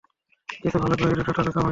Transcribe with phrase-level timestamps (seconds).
[0.61, 1.69] কিছু ভালো করি, দুটো টাকা কামাই।